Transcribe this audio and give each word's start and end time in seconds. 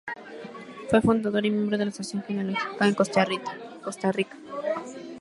Fue 0.89 0.99
fundador 0.99 1.45
y 1.45 1.51
miembro 1.51 1.77
de 1.77 1.85
la 1.85 1.89
Asociación 1.89 2.23
Genealógica 2.23 2.87
de 2.87 2.95
Costa 2.95 3.23
Rica. 4.11 4.35